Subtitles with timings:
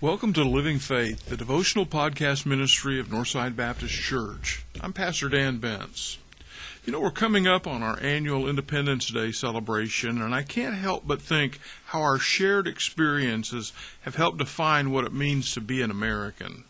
[0.00, 4.64] Welcome to Living Faith, the devotional podcast ministry of Northside Baptist Church.
[4.80, 6.18] I'm Pastor Dan Bentz.
[6.86, 11.04] You know, we're coming up on our annual Independence Day celebration, and I can't help
[11.04, 15.90] but think how our shared experiences have helped define what it means to be an
[15.90, 16.62] American.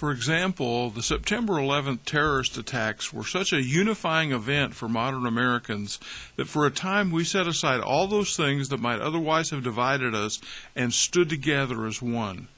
[0.00, 5.98] For example, the September 11th terrorist attacks were such a unifying event for modern Americans
[6.36, 10.14] that for a time we set aside all those things that might otherwise have divided
[10.14, 10.40] us
[10.74, 12.48] and stood together as one.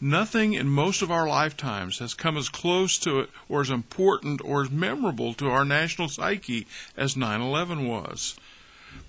[0.00, 4.40] Nothing in most of our lifetimes has come as close to it or as important
[4.42, 6.66] or as memorable to our national psyche
[6.96, 8.36] as 9 11 was.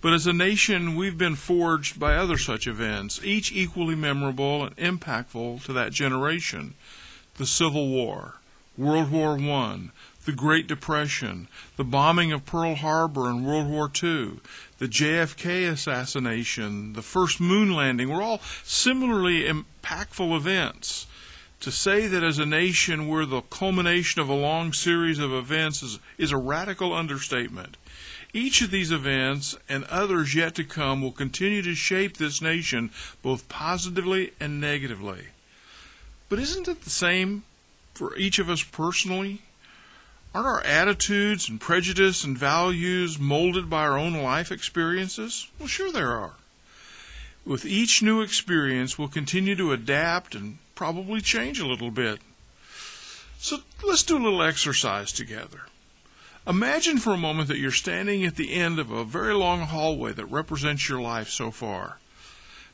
[0.02, 4.76] But as a nation, we've been forged by other such events, each equally memorable and
[4.76, 6.74] impactful to that generation
[7.38, 8.36] the Civil War,
[8.78, 9.90] World War I,
[10.26, 14.40] the Great Depression, the bombing of Pearl Harbor in World War II,
[14.80, 21.06] the JFK assassination, the first moon landing were all similarly impactful events.
[21.62, 25.82] To say that as a nation we're the culmination of a long series of events
[25.82, 27.78] is, is a radical understatement.
[28.34, 32.92] Each of these events and others yet to come will continue to shape this nation
[33.22, 35.28] both positively and negatively.
[36.30, 37.44] But isn't it the same
[37.94, 39.42] for each of us personally?
[40.36, 45.48] Aren't our attitudes and prejudice and values molded by our own life experiences?
[45.58, 46.34] Well, sure there are.
[47.46, 52.20] With each new experience, we'll continue to adapt and probably change a little bit.
[53.40, 55.62] So let's do a little exercise together.
[56.46, 60.12] Imagine for a moment that you're standing at the end of a very long hallway
[60.14, 62.00] that represents your life so far.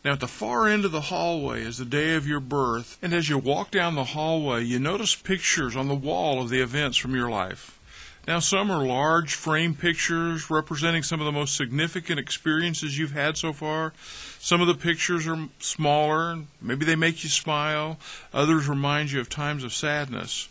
[0.04, 3.14] Now, at the far end of the hallway is the day of your birth, and
[3.14, 6.98] as you walk down the hallway, you notice pictures on the wall of the events
[6.98, 7.80] from your life.
[8.28, 13.38] Now, some are large frame pictures representing some of the most significant experiences you've had
[13.38, 13.94] so far.
[14.40, 17.98] Some of the pictures are smaller, maybe they make you smile.
[18.34, 20.50] Others remind you of times of sadness.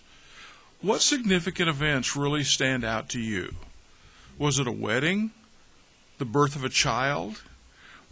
[0.80, 3.54] What significant events really stand out to you?
[4.38, 5.30] Was it a wedding?
[6.16, 7.42] The birth of a child?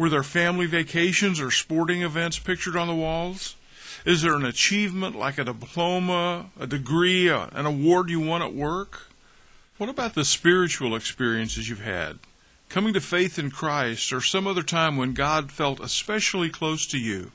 [0.00, 3.56] Were there family vacations or sporting events pictured on the walls?
[4.06, 9.08] Is there an achievement like a diploma, a degree, an award you won at work?
[9.76, 12.18] What about the spiritual experiences you've had?
[12.70, 16.98] Coming to faith in Christ or some other time when God felt especially close to
[16.98, 17.32] you?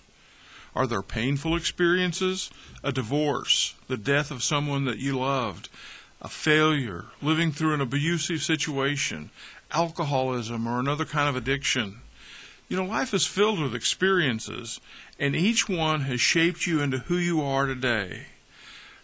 [0.75, 2.49] Are there painful experiences?
[2.83, 5.69] A divorce, the death of someone that you loved,
[6.19, 9.29] a failure, living through an abusive situation,
[9.71, 12.01] alcoholism, or another kind of addiction?
[12.67, 14.79] You know, life is filled with experiences,
[15.19, 18.27] and each one has shaped you into who you are today.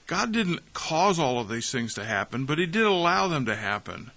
[0.07, 3.55] God didn't cause all of these things to happen, but He did allow them to
[3.55, 4.11] happen.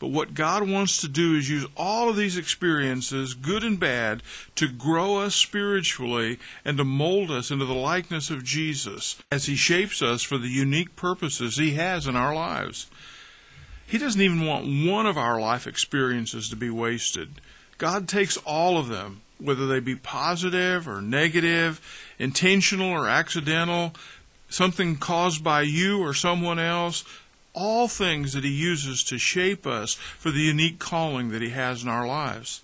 [0.00, 4.22] But what God wants to do is use all of these experiences, good and bad,
[4.56, 9.56] to grow us spiritually and to mold us into the likeness of Jesus as He
[9.56, 12.90] shapes us for the unique purposes He has in our lives.
[13.86, 17.40] He doesn't even want one of our life experiences to be wasted.
[17.80, 21.80] God takes all of them, whether they be positive or negative,
[22.18, 23.94] intentional or accidental,
[24.50, 27.04] something caused by you or someone else,
[27.54, 31.82] all things that He uses to shape us for the unique calling that He has
[31.82, 32.62] in our lives.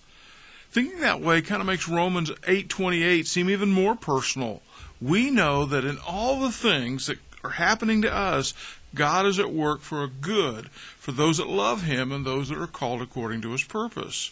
[0.69, 4.61] Thinking that way kind of makes Romans 8:28 seem even more personal.
[5.01, 8.53] We know that in all the things that are happening to us,
[8.93, 12.61] God is at work for a good for those that love Him and those that
[12.61, 14.31] are called according to His purpose.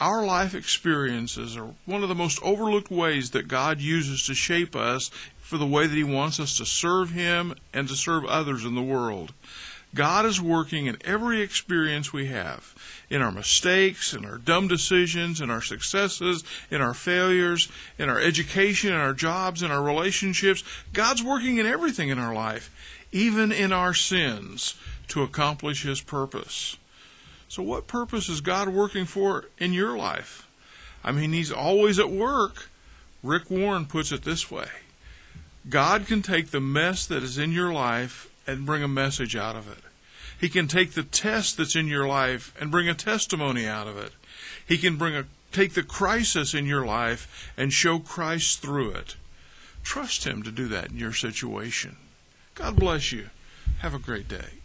[0.00, 4.76] Our life experiences are one of the most overlooked ways that God uses to shape
[4.76, 8.64] us for the way that He wants us to serve Him and to serve others
[8.64, 9.32] in the world.
[9.94, 12.74] God is working in every experience we have,
[13.10, 18.20] in our mistakes, in our dumb decisions, in our successes, in our failures, in our
[18.20, 20.62] education, in our jobs, in our relationships.
[20.92, 22.70] God's working in everything in our life,
[23.10, 24.74] even in our sins,
[25.08, 26.76] to accomplish His purpose.
[27.48, 30.46] So, what purpose is God working for in your life?
[31.02, 32.68] I mean, He's always at work.
[33.22, 34.68] Rick Warren puts it this way
[35.68, 39.56] God can take the mess that is in your life and bring a message out
[39.56, 39.82] of it.
[40.40, 43.96] He can take the test that's in your life and bring a testimony out of
[43.96, 44.12] it.
[44.66, 49.16] He can bring a take the crisis in your life and show Christ through it.
[49.82, 51.96] Trust him to do that in your situation.
[52.54, 53.30] God bless you.
[53.78, 54.58] Have a great day.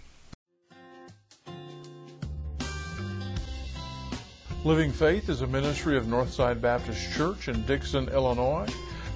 [4.66, 8.66] Living Faith is a ministry of Northside Baptist Church in Dixon, Illinois.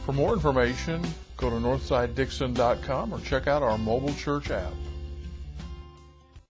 [0.05, 1.01] For more information,
[1.37, 4.73] go to northsidedixon.com or check out our mobile church app.